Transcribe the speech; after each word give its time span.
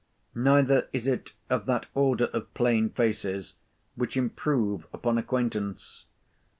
Neither 0.33 0.89
is 0.91 1.05
it 1.05 1.31
of 1.47 1.67
that 1.67 1.85
order 1.93 2.23
of 2.33 2.51
plain 2.55 2.89
faces 2.89 3.53
which 3.93 4.17
improve 4.17 4.87
upon 4.91 5.19
acquaintance. 5.19 6.05